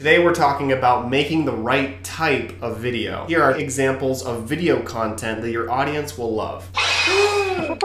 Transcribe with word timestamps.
Today 0.00 0.18
we're 0.24 0.32
talking 0.32 0.72
about 0.72 1.10
making 1.10 1.44
the 1.44 1.52
right 1.52 2.02
type 2.02 2.54
of 2.62 2.78
video. 2.78 3.26
Here 3.26 3.42
are 3.42 3.54
examples 3.54 4.22
of 4.22 4.44
video 4.44 4.80
content 4.82 5.42
that 5.42 5.50
your 5.50 5.70
audience 5.70 6.16
will 6.16 6.34
love. 6.34 6.66
A 7.00 7.76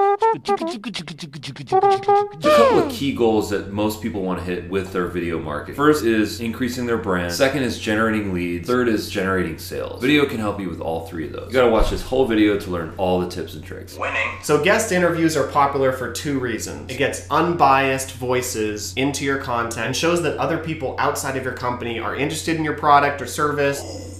couple 2.42 2.80
of 2.80 2.92
key 2.92 3.14
goals 3.14 3.50
that 3.50 3.72
most 3.72 4.02
people 4.02 4.22
want 4.22 4.40
to 4.40 4.46
hit 4.46 4.70
with 4.70 4.92
their 4.92 5.08
video 5.08 5.40
marketing. 5.40 5.76
First 5.76 6.04
is 6.04 6.42
increasing 6.42 6.86
their 6.86 6.98
brand. 6.98 7.32
Second 7.32 7.64
is 7.64 7.80
generating 7.80 8.34
leads. 8.34 8.68
Third 8.68 8.88
is 8.88 9.10
generating 9.10 9.58
sales. 9.58 10.02
Video 10.02 10.26
can 10.26 10.40
help 10.40 10.60
you 10.60 10.70
with 10.70 10.82
all 10.82 11.08
three 11.08 11.26
of 11.26 11.32
those. 11.32 11.48
You 11.48 11.54
gotta 11.54 11.72
watch 11.72 11.90
this 11.90 12.02
whole 12.02 12.26
video 12.26 12.60
to 12.60 12.70
learn 12.70 12.94
all 12.98 13.20
the 13.20 13.30
tips 13.30 13.56
and 13.56 13.64
tricks. 13.64 13.98
Winning. 13.98 14.38
So 14.42 14.64
guest 14.64 14.92
interviews 14.92 15.38
are 15.38 15.48
popular 15.48 15.92
for 15.92 16.12
two 16.12 16.40
reasons. 16.40 16.92
It 16.92 16.98
gets 16.98 17.30
unbiased 17.30 18.14
voices 18.14 18.94
into 18.96 19.24
your 19.24 19.38
content 19.38 19.88
and 19.88 19.96
shows 19.96 20.22
that 20.24 20.38
other 20.38 20.58
people 20.58 20.96
outside 21.00 21.38
of 21.38 21.44
your 21.44 21.54
company 21.54 22.00
are 22.00 22.16
interested 22.16 22.58
in 22.58 22.64
your 22.64 22.78
product 22.78 23.22
or 23.22 23.28
service. 23.28 24.15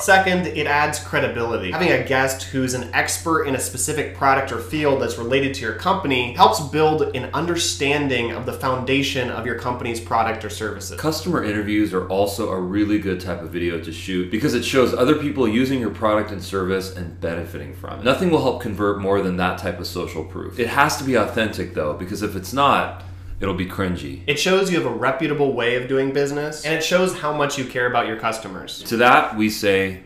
Second, 0.00 0.46
it 0.46 0.66
adds 0.66 0.98
credibility. 0.98 1.70
Having 1.70 1.92
a 1.92 2.04
guest 2.04 2.44
who's 2.44 2.74
an 2.74 2.90
expert 2.94 3.44
in 3.44 3.54
a 3.54 3.60
specific 3.60 4.16
product 4.16 4.52
or 4.52 4.58
field 4.58 5.02
that's 5.02 5.18
related 5.18 5.54
to 5.54 5.60
your 5.62 5.74
company 5.74 6.34
helps 6.34 6.60
build 6.60 7.14
an 7.16 7.30
understanding 7.34 8.32
of 8.32 8.46
the 8.46 8.52
foundation 8.52 9.30
of 9.30 9.46
your 9.46 9.58
company's 9.58 10.00
product 10.00 10.44
or 10.44 10.50
services. 10.50 10.98
Customer 10.98 11.44
interviews 11.44 11.92
are 11.92 12.06
also 12.08 12.50
a 12.50 12.60
really 12.60 12.98
good 12.98 13.20
type 13.20 13.42
of 13.42 13.50
video 13.50 13.80
to 13.80 13.92
shoot 13.92 14.30
because 14.30 14.54
it 14.54 14.64
shows 14.64 14.94
other 14.94 15.16
people 15.16 15.48
using 15.48 15.80
your 15.80 15.90
product 15.90 16.30
and 16.30 16.42
service 16.42 16.96
and 16.96 17.20
benefiting 17.20 17.74
from 17.74 18.00
it. 18.00 18.04
Nothing 18.04 18.30
will 18.30 18.42
help 18.42 18.62
convert 18.62 19.00
more 19.00 19.20
than 19.20 19.36
that 19.36 19.58
type 19.58 19.78
of 19.78 19.86
social 19.86 20.24
proof. 20.24 20.58
It 20.58 20.68
has 20.68 20.96
to 20.98 21.04
be 21.04 21.14
authentic 21.14 21.74
though, 21.74 21.94
because 21.94 22.22
if 22.22 22.36
it's 22.36 22.52
not, 22.52 23.04
it'll 23.40 23.54
be 23.54 23.66
cringy. 23.66 24.22
It 24.26 24.38
shows 24.38 24.70
you 24.70 24.78
have 24.78 24.90
a 24.90 24.94
reputable 24.94 25.52
way 25.52 25.76
of 25.76 25.88
doing 25.88 26.12
business, 26.12 26.64
and 26.64 26.74
it 26.74 26.84
shows 26.84 27.18
how 27.18 27.32
much 27.32 27.58
you 27.58 27.64
care 27.64 27.86
about 27.86 28.06
your 28.06 28.16
customers. 28.16 28.82
To 28.84 28.96
that, 28.98 29.36
we 29.36 29.50
say 29.50 30.02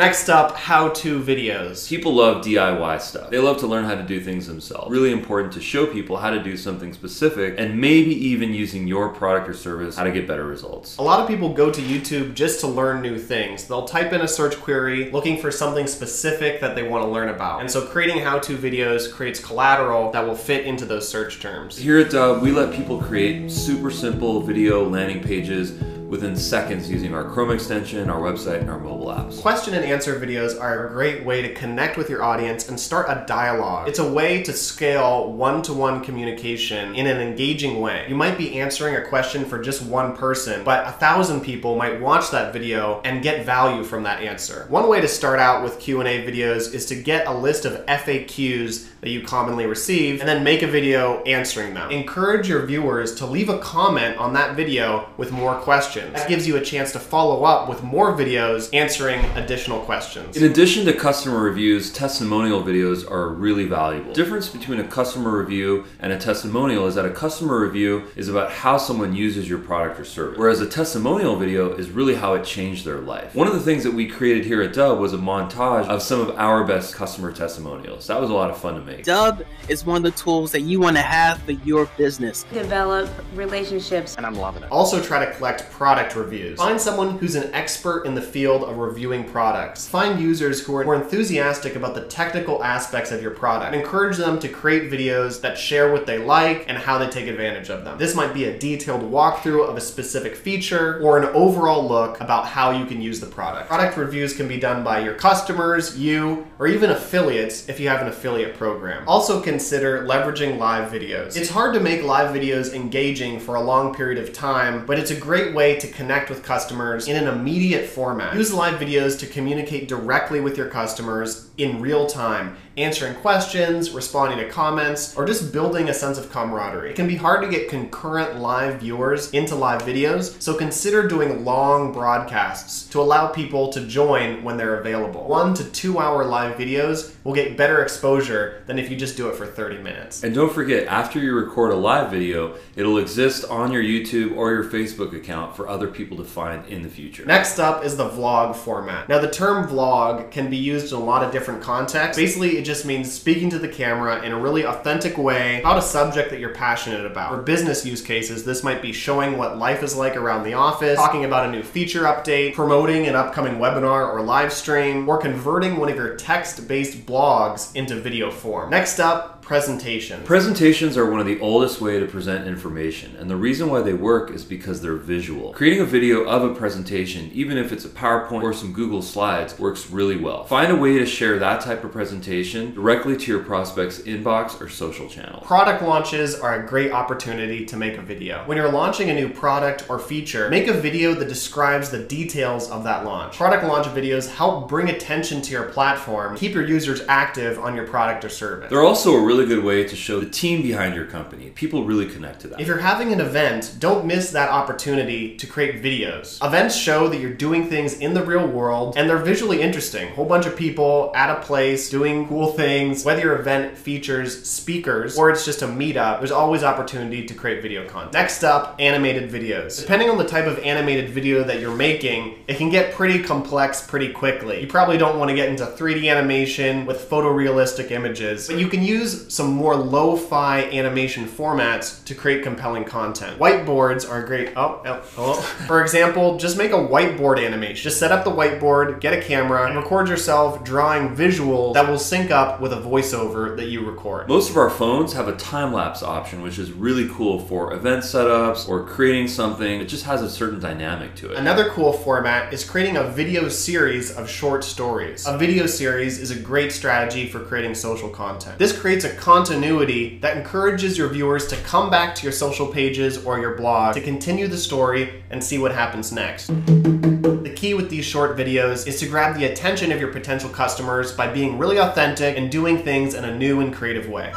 Next 0.00 0.30
up, 0.30 0.56
how-to 0.56 1.20
videos. 1.20 1.86
People 1.86 2.14
love 2.14 2.42
DIY 2.42 3.02
stuff. 3.02 3.28
They 3.28 3.38
love 3.38 3.58
to 3.58 3.66
learn 3.66 3.84
how 3.84 3.94
to 3.94 4.02
do 4.02 4.18
things 4.18 4.46
themselves. 4.46 4.90
Really 4.90 5.12
important 5.12 5.52
to 5.52 5.60
show 5.60 5.86
people 5.86 6.16
how 6.16 6.30
to 6.30 6.42
do 6.42 6.56
something 6.56 6.94
specific 6.94 7.56
and 7.58 7.78
maybe 7.78 8.14
even 8.14 8.54
using 8.54 8.86
your 8.86 9.10
product 9.10 9.46
or 9.46 9.52
service 9.52 9.96
how 9.96 10.04
to 10.04 10.10
get 10.10 10.26
better 10.26 10.46
results. 10.46 10.96
A 10.96 11.02
lot 11.02 11.20
of 11.20 11.28
people 11.28 11.52
go 11.52 11.70
to 11.70 11.82
YouTube 11.82 12.32
just 12.32 12.60
to 12.60 12.66
learn 12.66 13.02
new 13.02 13.18
things. 13.18 13.66
They'll 13.66 13.84
type 13.84 14.14
in 14.14 14.22
a 14.22 14.26
search 14.26 14.58
query 14.58 15.10
looking 15.10 15.36
for 15.38 15.50
something 15.50 15.86
specific 15.86 16.62
that 16.62 16.74
they 16.74 16.82
want 16.82 17.04
to 17.04 17.10
learn 17.10 17.28
about. 17.28 17.60
And 17.60 17.70
so 17.70 17.84
creating 17.84 18.22
how-to 18.22 18.56
videos 18.56 19.12
creates 19.12 19.38
collateral 19.38 20.10
that 20.12 20.26
will 20.26 20.34
fit 20.34 20.64
into 20.64 20.86
those 20.86 21.06
search 21.06 21.40
terms. 21.40 21.76
Here 21.76 21.98
at 21.98 22.10
Dubb, 22.10 22.40
we 22.40 22.52
let 22.52 22.72
people 22.72 22.98
create 23.02 23.50
super 23.50 23.90
simple 23.90 24.40
video 24.40 24.88
landing 24.88 25.22
pages 25.22 25.78
within 26.10 26.34
seconds 26.34 26.90
using 26.90 27.14
our 27.14 27.22
Chrome 27.22 27.52
extension, 27.52 28.10
our 28.10 28.20
website, 28.20 28.60
and 28.60 28.68
our 28.68 28.80
mobile 28.80 29.06
apps. 29.06 29.40
Question 29.40 29.74
and 29.74 29.84
answer 29.84 30.18
videos 30.18 30.60
are 30.60 30.88
a 30.88 30.90
great 30.90 31.24
way 31.24 31.40
to 31.40 31.54
connect 31.54 31.96
with 31.96 32.10
your 32.10 32.24
audience 32.24 32.68
and 32.68 32.78
start 32.78 33.06
a 33.08 33.24
dialogue. 33.26 33.88
It's 33.88 34.00
a 34.00 34.12
way 34.12 34.42
to 34.42 34.52
scale 34.52 35.32
one-to-one 35.32 36.02
communication 36.02 36.96
in 36.96 37.06
an 37.06 37.20
engaging 37.20 37.80
way. 37.80 38.06
You 38.08 38.16
might 38.16 38.36
be 38.36 38.58
answering 38.58 38.96
a 38.96 39.06
question 39.06 39.44
for 39.44 39.62
just 39.62 39.82
one 39.82 40.16
person, 40.16 40.64
but 40.64 40.84
a 40.84 40.90
thousand 40.90 41.42
people 41.42 41.76
might 41.76 42.00
watch 42.00 42.32
that 42.32 42.52
video 42.52 43.00
and 43.04 43.22
get 43.22 43.46
value 43.46 43.84
from 43.84 44.02
that 44.02 44.20
answer. 44.20 44.66
One 44.68 44.88
way 44.88 45.00
to 45.00 45.08
start 45.08 45.38
out 45.38 45.62
with 45.62 45.78
Q&A 45.78 46.26
videos 46.26 46.74
is 46.74 46.86
to 46.86 46.96
get 46.96 47.28
a 47.28 47.32
list 47.32 47.64
of 47.64 47.86
FAQs 47.86 48.88
that 49.00 49.10
you 49.10 49.22
commonly 49.22 49.66
receive 49.66 50.18
and 50.18 50.28
then 50.28 50.42
make 50.42 50.62
a 50.62 50.66
video 50.66 51.22
answering 51.22 51.72
them. 51.72 51.90
Encourage 51.90 52.48
your 52.48 52.66
viewers 52.66 53.14
to 53.14 53.26
leave 53.26 53.48
a 53.48 53.58
comment 53.58 54.18
on 54.18 54.32
that 54.34 54.56
video 54.56 55.08
with 55.16 55.30
more 55.30 55.54
questions. 55.54 55.99
That 56.12 56.28
gives 56.28 56.46
you 56.46 56.56
a 56.56 56.60
chance 56.60 56.92
to 56.92 57.00
follow 57.00 57.44
up 57.44 57.68
with 57.68 57.82
more 57.82 58.16
videos 58.16 58.68
answering 58.74 59.24
additional 59.36 59.80
questions. 59.80 60.36
In 60.36 60.44
addition 60.44 60.84
to 60.86 60.92
customer 60.92 61.40
reviews, 61.40 61.92
testimonial 61.92 62.62
videos 62.62 63.10
are 63.10 63.30
really 63.30 63.64
valuable. 63.64 64.08
The 64.08 64.14
difference 64.14 64.48
between 64.48 64.80
a 64.80 64.86
customer 64.86 65.38
review 65.38 65.86
and 66.00 66.12
a 66.12 66.18
testimonial 66.18 66.86
is 66.86 66.94
that 66.94 67.06
a 67.06 67.10
customer 67.10 67.58
review 67.58 68.04
is 68.16 68.28
about 68.28 68.52
how 68.52 68.76
someone 68.76 69.14
uses 69.14 69.48
your 69.48 69.58
product 69.58 69.98
or 69.98 70.04
service, 70.04 70.38
whereas 70.38 70.60
a 70.60 70.68
testimonial 70.68 71.36
video 71.36 71.72
is 71.72 71.90
really 71.90 72.14
how 72.14 72.34
it 72.34 72.44
changed 72.44 72.84
their 72.84 73.00
life. 73.00 73.34
One 73.34 73.48
of 73.48 73.54
the 73.54 73.60
things 73.60 73.82
that 73.84 73.94
we 73.94 74.06
created 74.06 74.44
here 74.44 74.62
at 74.62 74.74
Dubb 74.74 74.98
was 74.98 75.14
a 75.14 75.18
montage 75.18 75.86
of 75.86 76.02
some 76.02 76.20
of 76.20 76.36
our 76.38 76.64
best 76.64 76.94
customer 76.94 77.32
testimonials. 77.32 78.06
That 78.06 78.20
was 78.20 78.30
a 78.30 78.34
lot 78.34 78.50
of 78.50 78.58
fun 78.58 78.74
to 78.74 78.80
make 78.80 78.90
make. 78.90 79.04
Dubb 79.04 79.44
is 79.68 79.84
one 79.84 79.96
of 79.96 80.02
the 80.02 80.10
tools 80.18 80.52
that 80.52 80.62
you 80.62 80.80
want 80.80 80.96
to 80.96 81.02
have 81.02 81.40
for 81.42 81.52
your 81.52 81.86
business. 81.96 82.44
Develop 82.52 83.08
relationships. 83.34 84.16
And 84.16 84.26
I'm 84.26 84.34
loving 84.34 84.62
it. 84.62 84.70
Also 84.70 85.02
try 85.02 85.24
to 85.24 85.32
collect 85.34 85.70
product 85.70 85.89
reviews. 86.14 86.58
Find 86.58 86.80
someone 86.80 87.18
who's 87.18 87.34
an 87.34 87.52
expert 87.52 88.04
in 88.06 88.14
the 88.14 88.22
field 88.22 88.64
of 88.64 88.78
reviewing 88.78 89.24
products. 89.24 89.86
Find 89.86 90.20
users 90.20 90.64
who 90.64 90.76
are 90.76 90.84
more 90.84 90.94
enthusiastic 90.94 91.76
about 91.76 91.94
the 91.94 92.02
technical 92.02 92.62
aspects 92.62 93.10
of 93.10 93.22
your 93.22 93.32
product. 93.32 93.74
Encourage 93.74 94.16
them 94.16 94.38
to 94.38 94.48
create 94.48 94.90
videos 94.90 95.40
that 95.40 95.58
share 95.58 95.92
what 95.92 96.06
they 96.06 96.18
like 96.18 96.64
and 96.68 96.78
how 96.78 96.98
they 96.98 97.08
take 97.08 97.26
advantage 97.26 97.70
of 97.70 97.84
them. 97.84 97.98
This 97.98 98.14
might 98.14 98.32
be 98.34 98.44
a 98.44 98.58
detailed 98.58 99.02
walkthrough 99.02 99.68
of 99.68 99.76
a 99.76 99.80
specific 99.80 100.36
feature 100.36 101.00
or 101.02 101.18
an 101.18 101.24
overall 101.34 101.86
look 101.86 102.20
about 102.20 102.46
how 102.46 102.70
you 102.70 102.84
can 102.84 103.00
use 103.00 103.20
the 103.20 103.26
product. 103.26 103.68
Product 103.68 103.96
reviews 103.96 104.36
can 104.36 104.46
be 104.46 104.58
done 104.58 104.84
by 104.84 105.00
your 105.00 105.14
customers, 105.14 105.98
you, 105.98 106.46
or 106.58 106.66
even 106.66 106.90
affiliates 106.90 107.68
if 107.68 107.80
you 107.80 107.88
have 107.88 108.00
an 108.00 108.08
affiliate 108.08 108.54
program. 108.56 109.02
Also 109.08 109.40
consider 109.40 110.06
leveraging 110.06 110.58
live 110.58 110.92
videos. 110.92 111.36
It's 111.36 111.50
hard 111.50 111.74
to 111.74 111.80
make 111.80 112.02
live 112.02 112.34
videos 112.34 112.74
engaging 112.74 113.40
for 113.40 113.56
a 113.56 113.60
long 113.60 113.94
period 113.94 114.18
of 114.18 114.32
time, 114.32 114.86
but 114.86 114.98
it's 114.98 115.10
a 115.10 115.16
great 115.16 115.54
way 115.54 115.79
to 115.80 115.88
connect 115.88 116.30
with 116.30 116.42
customers 116.42 117.08
in 117.08 117.16
an 117.16 117.28
immediate 117.28 117.88
format. 117.88 118.34
Use 118.34 118.52
live 118.52 118.80
videos 118.80 119.18
to 119.20 119.26
communicate 119.26 119.88
directly 119.88 120.40
with 120.40 120.56
your 120.56 120.68
customers 120.68 121.50
in 121.56 121.80
real 121.80 122.06
time 122.06 122.56
answering 122.76 123.14
questions, 123.16 123.90
responding 123.90 124.38
to 124.38 124.48
comments, 124.48 125.16
or 125.16 125.26
just 125.26 125.52
building 125.52 125.88
a 125.88 125.94
sense 125.94 126.18
of 126.18 126.30
camaraderie. 126.30 126.90
It 126.90 126.96
can 126.96 127.08
be 127.08 127.16
hard 127.16 127.42
to 127.42 127.48
get 127.48 127.68
concurrent 127.68 128.38
live 128.38 128.80
viewers 128.80 129.30
into 129.32 129.54
live 129.54 129.82
videos, 129.82 130.40
so 130.40 130.54
consider 130.54 131.06
doing 131.08 131.44
long 131.44 131.92
broadcasts 131.92 132.84
to 132.90 133.00
allow 133.00 133.28
people 133.28 133.72
to 133.72 133.86
join 133.86 134.44
when 134.44 134.56
they're 134.56 134.78
available. 134.78 135.26
One 135.26 135.54
to 135.54 135.64
two 135.64 135.98
hour 135.98 136.24
live 136.24 136.56
videos 136.56 137.14
will 137.24 137.34
get 137.34 137.56
better 137.56 137.82
exposure 137.82 138.62
than 138.66 138.78
if 138.78 138.90
you 138.90 138.96
just 138.96 139.16
do 139.16 139.28
it 139.28 139.36
for 139.36 139.46
30 139.46 139.78
minutes. 139.78 140.22
And 140.22 140.34
don't 140.34 140.52
forget, 140.52 140.86
after 140.86 141.18
you 141.18 141.34
record 141.34 141.72
a 141.72 141.76
live 141.76 142.10
video, 142.10 142.56
it'll 142.76 142.98
exist 142.98 143.44
on 143.50 143.72
your 143.72 143.82
YouTube 143.82 144.36
or 144.36 144.52
your 144.52 144.64
Facebook 144.64 145.14
account 145.14 145.56
for 145.56 145.68
other 145.68 145.88
people 145.88 146.16
to 146.18 146.24
find 146.24 146.66
in 146.66 146.82
the 146.82 146.88
future. 146.88 147.24
Next 147.24 147.58
up 147.58 147.84
is 147.84 147.96
the 147.96 148.08
vlog 148.08 148.54
format. 148.54 149.08
Now 149.08 149.18
the 149.18 149.30
term 149.30 149.68
vlog 149.68 150.30
can 150.30 150.48
be 150.48 150.56
used 150.56 150.92
in 150.92 150.98
a 150.98 151.02
lot 151.02 151.24
of 151.24 151.32
different 151.32 151.62
contexts. 151.62 152.16
Basically, 152.16 152.59
it 152.60 152.64
just 152.66 152.84
means 152.84 153.10
speaking 153.10 153.48
to 153.48 153.58
the 153.58 153.68
camera 153.68 154.22
in 154.22 154.32
a 154.32 154.38
really 154.38 154.66
authentic 154.66 155.16
way 155.16 155.60
about 155.60 155.78
a 155.78 155.82
subject 155.82 156.28
that 156.28 156.40
you're 156.40 156.52
passionate 156.52 157.06
about. 157.06 157.30
For 157.30 157.40
business 157.40 157.86
use 157.86 158.02
cases, 158.02 158.44
this 158.44 158.62
might 158.62 158.82
be 158.82 158.92
showing 158.92 159.38
what 159.38 159.56
life 159.56 159.82
is 159.82 159.96
like 159.96 160.14
around 160.14 160.44
the 160.44 160.52
office, 160.52 160.98
talking 160.98 161.24
about 161.24 161.48
a 161.48 161.50
new 161.50 161.62
feature 161.62 162.02
update, 162.02 162.52
promoting 162.52 163.06
an 163.06 163.16
upcoming 163.16 163.54
webinar 163.54 164.12
or 164.12 164.20
live 164.20 164.52
stream, 164.52 165.08
or 165.08 165.16
converting 165.16 165.78
one 165.78 165.88
of 165.88 165.96
your 165.96 166.16
text-based 166.16 167.06
blogs 167.06 167.74
into 167.74 167.98
video 167.98 168.30
form. 168.30 168.68
Next 168.68 169.00
up, 169.00 169.39
presentations. 169.50 170.24
Presentations 170.24 170.96
are 170.96 171.10
one 171.10 171.18
of 171.18 171.26
the 171.26 171.40
oldest 171.40 171.80
way 171.80 171.98
to 171.98 172.06
present 172.06 172.46
information, 172.46 173.16
and 173.16 173.28
the 173.28 173.34
reason 173.34 173.68
why 173.68 173.82
they 173.82 173.92
work 173.92 174.30
is 174.30 174.44
because 174.44 174.80
they're 174.80 174.94
visual. 174.94 175.52
Creating 175.52 175.80
a 175.80 175.84
video 175.84 176.22
of 176.22 176.48
a 176.48 176.54
presentation, 176.54 177.28
even 177.34 177.58
if 177.58 177.72
it's 177.72 177.84
a 177.84 177.88
PowerPoint 177.88 178.44
or 178.44 178.52
some 178.52 178.72
Google 178.72 179.02
Slides, 179.02 179.58
works 179.58 179.90
really 179.90 180.16
well. 180.16 180.44
Find 180.44 180.70
a 180.70 180.76
way 180.76 181.00
to 181.00 181.04
share 181.04 181.36
that 181.40 181.62
type 181.62 181.82
of 181.82 181.90
presentation 181.90 182.72
directly 182.74 183.16
to 183.16 183.26
your 183.26 183.42
prospect's 183.42 183.98
inbox 184.02 184.60
or 184.60 184.68
social 184.68 185.08
channel. 185.08 185.40
Product 185.40 185.82
launches 185.82 186.36
are 186.36 186.62
a 186.62 186.64
great 186.68 186.92
opportunity 186.92 187.66
to 187.66 187.76
make 187.76 187.98
a 187.98 188.02
video. 188.02 188.44
When 188.46 188.56
you're 188.56 188.70
launching 188.70 189.10
a 189.10 189.14
new 189.14 189.28
product 189.28 189.90
or 189.90 189.98
feature, 189.98 190.48
make 190.48 190.68
a 190.68 190.74
video 190.74 191.12
that 191.14 191.26
describes 191.26 191.90
the 191.90 192.04
details 192.04 192.70
of 192.70 192.84
that 192.84 193.04
launch. 193.04 193.36
Product 193.36 193.64
launch 193.64 193.88
videos 193.88 194.32
help 194.32 194.68
bring 194.68 194.90
attention 194.90 195.42
to 195.42 195.50
your 195.50 195.64
platform, 195.64 196.36
keep 196.36 196.54
your 196.54 196.64
users 196.64 197.02
active 197.08 197.58
on 197.58 197.74
your 197.74 197.88
product 197.88 198.24
or 198.24 198.28
service. 198.28 198.70
They're 198.70 198.84
also 198.84 199.16
a 199.16 199.20
really 199.20 199.39
really 199.40 199.54
good 199.54 199.64
way 199.64 199.84
to 199.84 199.96
show 199.96 200.20
the 200.20 200.28
team 200.28 200.60
behind 200.60 200.94
your 200.94 201.06
company. 201.06 201.48
People 201.50 201.84
really 201.84 202.06
connect 202.06 202.40
to 202.40 202.48
that. 202.48 202.60
If 202.60 202.66
you're 202.66 202.78
having 202.78 203.12
an 203.12 203.20
event, 203.20 203.76
don't 203.78 204.04
miss 204.04 204.30
that 204.32 204.50
opportunity 204.50 205.36
to 205.36 205.46
create 205.46 205.82
videos. 205.82 206.44
Events 206.46 206.76
show 206.76 207.08
that 207.08 207.20
you're 207.20 207.32
doing 207.32 207.66
things 207.66 207.94
in 207.94 208.12
the 208.12 208.22
real 208.22 208.46
world 208.46 208.98
and 208.98 209.08
they're 209.08 209.16
visually 209.16 209.62
interesting. 209.62 210.12
Whole 210.12 210.26
bunch 210.26 210.44
of 210.44 210.56
people 210.56 211.10
at 211.14 211.30
a 211.30 211.40
place 211.40 211.88
doing 211.88 212.28
cool 212.28 212.52
things. 212.52 213.02
Whether 213.04 213.22
your 213.22 213.36
event 213.36 213.78
features 213.78 214.46
speakers 214.46 215.18
or 215.18 215.30
it's 215.30 215.44
just 215.44 215.62
a 215.62 215.66
meetup, 215.66 216.18
there's 216.18 216.30
always 216.30 216.62
opportunity 216.62 217.24
to 217.24 217.32
create 217.32 217.62
video 217.62 217.88
content. 217.88 218.12
Next 218.12 218.44
up, 218.44 218.76
animated 218.78 219.30
videos. 219.30 219.80
Depending 219.80 220.10
on 220.10 220.18
the 220.18 220.26
type 220.26 220.46
of 220.46 220.58
animated 220.58 221.10
video 221.10 221.44
that 221.44 221.60
you're 221.60 221.74
making, 221.74 222.34
it 222.46 222.58
can 222.58 222.68
get 222.68 222.92
pretty 222.92 223.22
complex 223.22 223.80
pretty 223.86 224.12
quickly. 224.12 224.60
You 224.60 224.66
probably 224.66 224.98
don't 224.98 225.18
want 225.18 225.30
to 225.30 225.34
get 225.34 225.48
into 225.48 225.64
3D 225.64 226.10
animation 226.10 226.84
with 226.84 227.08
photorealistic 227.08 227.90
images, 227.90 228.48
but 228.48 228.58
you 228.58 228.68
can 228.68 228.82
use 228.82 229.19
some 229.28 229.52
more 229.52 229.76
lo-fi 229.76 230.64
animation 230.64 231.26
formats 231.26 232.04
to 232.04 232.14
create 232.14 232.42
compelling 232.42 232.84
content. 232.84 233.38
Whiteboards 233.38 234.08
are 234.08 234.22
great. 234.22 234.52
Oh, 234.56 234.82
oh, 234.84 235.02
oh. 235.18 235.34
For 235.66 235.82
example, 235.82 236.38
just 236.38 236.56
make 236.56 236.72
a 236.72 236.76
whiteboard 236.76 237.44
animation. 237.44 237.82
Just 237.82 237.98
set 237.98 238.12
up 238.12 238.24
the 238.24 238.30
whiteboard, 238.30 239.00
get 239.00 239.12
a 239.12 239.20
camera, 239.20 239.66
and 239.66 239.76
record 239.76 240.08
yourself 240.08 240.62
drawing 240.64 241.14
visuals 241.14 241.74
that 241.74 241.88
will 241.88 241.98
sync 241.98 242.30
up 242.30 242.60
with 242.60 242.72
a 242.72 242.80
voiceover 242.80 243.56
that 243.56 243.66
you 243.66 243.84
record. 243.84 244.28
Most 244.28 244.50
of 244.50 244.56
our 244.56 244.70
phones 244.70 245.12
have 245.12 245.28
a 245.28 245.36
time 245.36 245.72
lapse 245.72 246.02
option, 246.02 246.42
which 246.42 246.58
is 246.58 246.72
really 246.72 247.08
cool 247.08 247.38
for 247.38 247.72
event 247.72 248.02
setups 248.02 248.68
or 248.68 248.84
creating 248.84 249.28
something. 249.28 249.80
It 249.80 249.86
just 249.86 250.04
has 250.04 250.22
a 250.22 250.30
certain 250.30 250.60
dynamic 250.60 251.14
to 251.16 251.32
it. 251.32 251.36
Another 251.36 251.70
cool 251.70 251.92
format 251.92 252.52
is 252.52 252.64
creating 252.64 252.96
a 252.96 253.04
video 253.04 253.48
series 253.48 254.10
of 254.10 254.28
short 254.28 254.64
stories. 254.64 255.26
A 255.26 255.36
video 255.36 255.66
series 255.66 256.18
is 256.18 256.30
a 256.30 256.38
great 256.38 256.72
strategy 256.72 257.28
for 257.28 257.40
creating 257.40 257.74
social 257.74 258.08
content. 258.08 258.58
This 258.58 258.78
creates 258.78 259.04
a 259.04 259.09
continuity 259.14 260.18
that 260.18 260.36
encourages 260.36 260.96
your 260.96 261.08
viewers 261.08 261.46
to 261.48 261.56
come 261.56 261.90
back 261.90 262.14
to 262.16 262.22
your 262.22 262.32
social 262.32 262.66
pages 262.66 263.24
or 263.24 263.38
your 263.38 263.56
blog 263.56 263.94
to 263.94 264.00
continue 264.00 264.46
the 264.46 264.56
story 264.56 265.22
and 265.30 265.42
see 265.42 265.58
what 265.58 265.72
happens 265.72 266.12
next. 266.12 266.46
The 266.46 267.52
key 267.54 267.74
with 267.74 267.90
these 267.90 268.04
short 268.04 268.36
videos 268.36 268.86
is 268.86 268.98
to 269.00 269.06
grab 269.06 269.36
the 269.36 269.46
attention 269.46 269.92
of 269.92 270.00
your 270.00 270.12
potential 270.12 270.50
customers 270.50 271.12
by 271.12 271.32
being 271.32 271.58
really 271.58 271.78
authentic 271.78 272.36
and 272.36 272.50
doing 272.50 272.82
things 272.82 273.14
in 273.14 273.24
a 273.24 273.36
new 273.36 273.60
and 273.60 273.74
creative 273.74 274.08
way. 274.08 274.32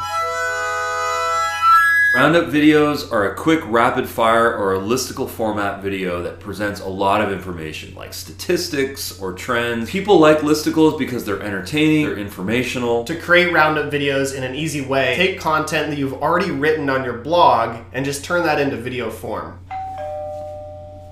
Roundup 2.14 2.44
videos 2.44 3.10
are 3.10 3.32
a 3.32 3.34
quick 3.34 3.60
rapid 3.64 4.08
fire 4.08 4.56
or 4.56 4.76
a 4.76 4.78
listicle 4.78 5.28
format 5.28 5.82
video 5.82 6.22
that 6.22 6.38
presents 6.38 6.80
a 6.80 6.86
lot 6.86 7.20
of 7.20 7.32
information 7.32 7.92
like 7.96 8.14
statistics 8.14 9.20
or 9.20 9.32
trends. 9.32 9.90
People 9.90 10.20
like 10.20 10.38
listicles 10.38 10.96
because 10.96 11.24
they're 11.24 11.42
entertaining, 11.42 12.06
they're 12.06 12.16
informational. 12.16 13.02
To 13.02 13.16
create 13.16 13.52
roundup 13.52 13.92
videos 13.92 14.32
in 14.32 14.44
an 14.44 14.54
easy 14.54 14.80
way, 14.80 15.16
take 15.16 15.40
content 15.40 15.90
that 15.90 15.98
you've 15.98 16.14
already 16.14 16.52
written 16.52 16.88
on 16.88 17.02
your 17.02 17.18
blog 17.18 17.84
and 17.92 18.04
just 18.04 18.24
turn 18.24 18.44
that 18.44 18.60
into 18.60 18.76
video 18.76 19.10
form. 19.10 19.58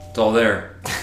It's 0.09 0.19
all 0.21 0.31
there. 0.33 0.77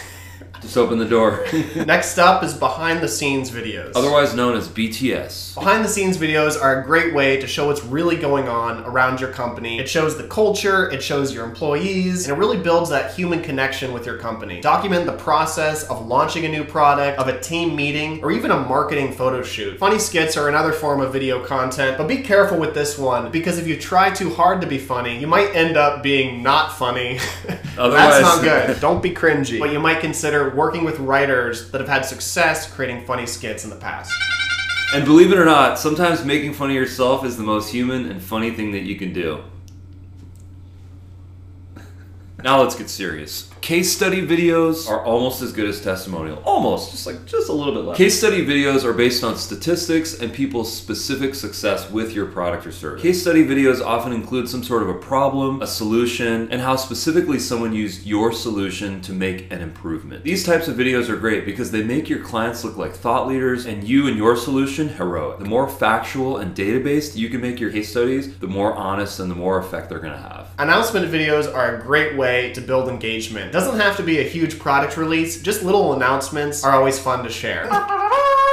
Just 0.61 0.77
open 0.77 0.99
the 0.99 1.05
door. 1.05 1.45
Next 1.75 2.17
up 2.17 2.43
is 2.43 2.53
behind 2.53 3.01
the 3.01 3.07
scenes 3.07 3.49
videos. 3.49 3.93
Otherwise 3.95 4.35
known 4.35 4.55
as 4.55 4.67
BTS. 4.67 5.55
Behind 5.55 5.83
the 5.83 5.89
scenes 5.89 6.17
videos 6.17 6.61
are 6.61 6.81
a 6.81 6.85
great 6.85 7.13
way 7.13 7.39
to 7.39 7.47
show 7.47 7.67
what's 7.67 7.83
really 7.83 8.17
going 8.17 8.47
on 8.47 8.83
around 8.83 9.19
your 9.19 9.31
company. 9.31 9.79
It 9.79 9.89
shows 9.89 10.17
the 10.17 10.27
culture, 10.27 10.89
it 10.91 11.01
shows 11.01 11.33
your 11.33 11.45
employees, 11.45 12.27
and 12.27 12.35
it 12.35 12.39
really 12.39 12.57
builds 12.57 12.89
that 12.89 13.13
human 13.13 13.41
connection 13.41 13.93
with 13.93 14.05
your 14.05 14.17
company. 14.17 14.61
Document 14.61 15.05
the 15.05 15.17
process 15.17 15.83
of 15.89 16.05
launching 16.05 16.45
a 16.45 16.49
new 16.49 16.63
product, 16.63 17.19
of 17.19 17.27
a 17.27 17.39
team 17.39 17.75
meeting, 17.75 18.21
or 18.23 18.31
even 18.31 18.51
a 18.51 18.59
marketing 18.59 19.13
photo 19.13 19.41
shoot. 19.41 19.77
Funny 19.79 19.99
skits 19.99 20.35
are 20.37 20.49
another 20.49 20.73
form 20.73 20.99
of 21.01 21.13
video 21.13 21.43
content, 21.43 21.97
but 21.97 22.07
be 22.07 22.17
careful 22.17 22.59
with 22.59 22.73
this 22.73 22.97
one 22.97 23.31
because 23.31 23.57
if 23.57 23.67
you 23.67 23.77
try 23.77 24.09
too 24.09 24.33
hard 24.33 24.61
to 24.61 24.67
be 24.67 24.77
funny, 24.77 25.17
you 25.19 25.27
might 25.27 25.55
end 25.55 25.77
up 25.77 26.03
being 26.03 26.43
not 26.43 26.77
funny. 26.77 27.19
Otherwise, 27.77 28.21
That's 28.21 28.21
not 28.21 28.43
good. 28.43 28.79
Don't 28.81 29.01
be 29.01 29.11
cringy. 29.11 29.57
But 29.59 29.71
you 29.71 29.79
might 29.79 30.01
consider 30.01 30.48
working 30.55 30.83
with 30.83 30.99
writers 30.99 31.71
that 31.71 31.81
have 31.81 31.89
had 31.89 32.05
success 32.05 32.71
creating 32.71 33.05
funny 33.05 33.25
skits 33.25 33.63
in 33.63 33.69
the 33.69 33.75
past. 33.75 34.11
And 34.93 35.05
believe 35.05 35.31
it 35.31 35.37
or 35.37 35.45
not, 35.45 35.77
sometimes 35.77 36.25
making 36.25 36.53
fun 36.53 36.69
of 36.69 36.75
yourself 36.75 37.23
is 37.23 37.37
the 37.37 37.43
most 37.43 37.71
human 37.71 38.09
and 38.09 38.21
funny 38.21 38.51
thing 38.51 38.71
that 38.71 38.83
you 38.83 38.95
can 38.95 39.13
do. 39.13 39.43
Now 42.43 42.61
let's 42.61 42.75
get 42.75 42.89
serious. 42.89 43.49
Case 43.69 43.95
study 43.95 44.25
videos 44.25 44.89
are 44.89 45.05
almost 45.05 45.43
as 45.43 45.53
good 45.53 45.69
as 45.69 45.79
testimonial. 45.79 46.41
Almost, 46.43 46.89
just 46.89 47.05
like 47.05 47.23
just 47.27 47.49
a 47.49 47.53
little 47.53 47.71
bit 47.71 47.83
less. 47.83 47.97
Case 47.99 48.17
study 48.17 48.43
videos 48.43 48.83
are 48.83 48.93
based 48.93 49.23
on 49.23 49.37
statistics 49.37 50.19
and 50.19 50.33
people's 50.33 50.75
specific 50.75 51.35
success 51.35 51.87
with 51.91 52.13
your 52.13 52.25
product 52.25 52.65
or 52.65 52.71
service. 52.71 53.03
Case 53.03 53.21
study 53.21 53.45
videos 53.45 53.79
often 53.79 54.11
include 54.11 54.49
some 54.49 54.63
sort 54.63 54.81
of 54.81 54.89
a 54.89 54.95
problem, 54.95 55.61
a 55.61 55.67
solution, 55.67 56.51
and 56.51 56.59
how 56.61 56.75
specifically 56.77 57.37
someone 57.37 57.71
used 57.71 58.07
your 58.07 58.31
solution 58.31 59.01
to 59.01 59.13
make 59.13 59.53
an 59.53 59.61
improvement. 59.61 60.23
These 60.23 60.47
types 60.47 60.67
of 60.67 60.75
videos 60.75 61.07
are 61.07 61.17
great 61.17 61.45
because 61.45 61.69
they 61.69 61.83
make 61.83 62.09
your 62.09 62.23
clients 62.23 62.63
look 62.63 62.75
like 62.75 62.95
thought 62.95 63.27
leaders 63.27 63.67
and 63.67 63.83
you 63.83 64.07
and 64.07 64.17
your 64.17 64.35
solution 64.35 64.89
heroic. 64.89 65.37
The 65.37 65.45
more 65.45 65.69
factual 65.69 66.37
and 66.37 66.55
data-based 66.55 67.15
you 67.15 67.29
can 67.29 67.39
make 67.39 67.59
your 67.59 67.71
case 67.71 67.91
studies, 67.91 68.35
the 68.39 68.47
more 68.47 68.73
honest 68.73 69.19
and 69.19 69.29
the 69.29 69.35
more 69.35 69.59
effect 69.59 69.89
they're 69.89 69.99
gonna 69.99 70.17
have. 70.17 70.47
Announcement 70.57 71.05
videos 71.11 71.53
are 71.53 71.75
a 71.75 71.79
great 71.79 72.17
way 72.17 72.51
to 72.53 72.61
build 72.61 72.89
engagement. 72.89 73.58
Doesn't 73.59 73.81
have 73.81 73.97
to 73.97 74.03
be 74.03 74.19
a 74.19 74.23
huge 74.23 74.57
product 74.57 74.95
release, 74.95 75.41
just 75.41 75.63
little 75.63 75.91
announcements 75.91 76.63
are 76.63 76.71
always 76.71 76.97
fun 76.97 77.25
to 77.25 77.29
share. 77.29 77.67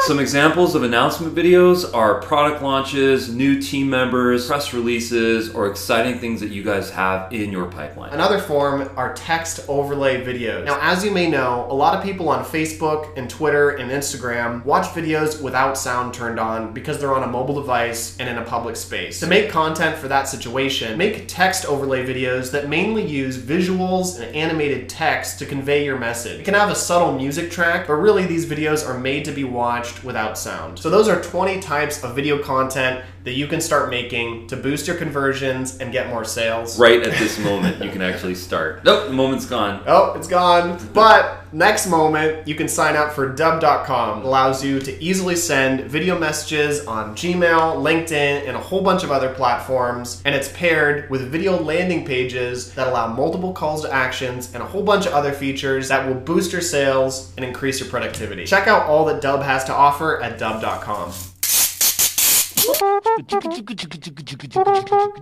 Some 0.06 0.20
examples 0.20 0.76
of 0.76 0.84
announcement 0.84 1.34
videos 1.34 1.92
are 1.92 2.20
product 2.22 2.62
launches, 2.62 3.28
new 3.28 3.60
team 3.60 3.90
members, 3.90 4.46
press 4.46 4.72
releases, 4.72 5.52
or 5.52 5.66
exciting 5.66 6.20
things 6.20 6.40
that 6.42 6.50
you 6.50 6.62
guys 6.62 6.90
have 6.90 7.32
in 7.32 7.50
your 7.50 7.66
pipeline. 7.66 8.12
Another 8.12 8.38
form 8.38 8.88
are 8.96 9.12
text 9.14 9.64
overlay 9.66 10.24
videos. 10.24 10.64
Now, 10.64 10.78
as 10.80 11.04
you 11.04 11.10
may 11.10 11.28
know, 11.28 11.66
a 11.68 11.74
lot 11.74 11.96
of 11.98 12.04
people 12.04 12.28
on 12.28 12.44
Facebook 12.44 13.18
and 13.18 13.28
Twitter 13.28 13.70
and 13.70 13.90
Instagram 13.90 14.64
watch 14.64 14.86
videos 14.94 15.42
without 15.42 15.76
sound 15.76 16.14
turned 16.14 16.38
on 16.38 16.72
because 16.72 17.00
they're 17.00 17.12
on 17.12 17.24
a 17.24 17.26
mobile 17.26 17.56
device 17.56 18.16
and 18.20 18.28
in 18.28 18.38
a 18.38 18.44
public 18.44 18.76
space. 18.76 19.18
To 19.18 19.26
make 19.26 19.50
content 19.50 19.96
for 19.96 20.06
that 20.06 20.28
situation, 20.28 20.96
make 20.96 21.26
text 21.26 21.66
overlay 21.66 22.06
videos 22.06 22.52
that 22.52 22.68
mainly 22.68 23.04
use 23.04 23.36
visuals 23.38 24.20
and 24.20 24.32
animated 24.36 24.88
text 24.88 25.40
to 25.40 25.46
convey 25.46 25.84
your 25.84 25.98
message. 25.98 26.42
It 26.42 26.44
can 26.44 26.54
have 26.54 26.70
a 26.70 26.76
subtle 26.76 27.18
music 27.18 27.50
track, 27.50 27.88
but 27.88 27.94
really 27.94 28.24
these 28.24 28.46
videos 28.46 28.88
are 28.88 28.96
made 28.96 29.24
to 29.24 29.32
be 29.32 29.42
watched 29.42 29.95
without 30.04 30.38
sound. 30.38 30.78
So 30.78 30.90
those 30.90 31.08
are 31.08 31.22
20 31.22 31.60
types 31.60 32.02
of 32.02 32.14
video 32.14 32.42
content 32.42 33.04
that 33.24 33.32
you 33.32 33.46
can 33.46 33.60
start 33.60 33.90
making 33.90 34.46
to 34.48 34.56
boost 34.56 34.86
your 34.86 34.96
conversions 34.96 35.78
and 35.78 35.92
get 35.92 36.08
more 36.08 36.24
sales. 36.24 36.78
Right 36.78 37.02
at 37.02 37.18
this 37.18 37.38
moment, 37.38 37.82
you 37.84 37.90
can 37.90 38.02
actually 38.02 38.34
start. 38.34 38.84
Nope, 38.84 39.08
the 39.08 39.14
moment's 39.14 39.46
gone. 39.46 39.82
Oh, 39.86 40.12
it's 40.16 40.28
gone. 40.28 40.78
But 40.92 41.45
next 41.56 41.86
moment, 41.86 42.46
you 42.46 42.54
can 42.54 42.68
sign 42.68 42.96
up 42.96 43.12
for 43.12 43.32
dubb.com. 43.32 44.20
It 44.20 44.24
allows 44.26 44.62
you 44.62 44.78
to 44.80 45.02
easily 45.02 45.34
send 45.34 45.90
video 45.90 46.18
messages 46.18 46.86
on 46.86 47.16
Gmail, 47.16 47.76
LinkedIn, 47.82 48.46
and 48.46 48.56
a 48.56 48.60
whole 48.60 48.82
bunch 48.82 49.02
of 49.02 49.10
other 49.10 49.32
platforms. 49.32 50.22
And 50.26 50.34
it's 50.34 50.52
paired 50.52 51.08
with 51.08 51.32
video 51.32 51.58
landing 51.58 52.04
pages 52.04 52.74
that 52.74 52.86
allow 52.86 53.06
multiple 53.08 53.52
calls 53.54 53.82
to 53.82 53.92
actions 53.92 54.52
and 54.52 54.62
a 54.62 54.66
whole 54.66 54.82
bunch 54.82 55.06
of 55.06 55.14
other 55.14 55.32
features 55.32 55.88
that 55.88 56.06
will 56.06 56.14
boost 56.14 56.52
your 56.52 56.60
sales 56.60 57.32
and 57.36 57.44
increase 57.44 57.80
your 57.80 57.88
productivity. 57.88 58.44
Check 58.44 58.68
out 58.68 58.86
all 58.86 59.06
that 59.06 59.22
Dubb 59.22 59.42
has 59.42 59.64
to 59.64 59.74
offer 59.74 60.22
at 60.22 60.38
dubb.com. 60.38 61.12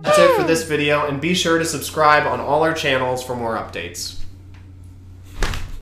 That's 0.03 0.17
it 0.17 0.35
for 0.35 0.43
this 0.43 0.63
video, 0.67 1.07
and 1.07 1.21
be 1.21 1.33
sure 1.33 1.59
to 1.59 1.65
subscribe 1.65 2.25
on 2.25 2.39
all 2.39 2.63
our 2.63 2.73
channels 2.73 3.23
for 3.23 3.35
more 3.35 3.55
updates. 3.55 4.24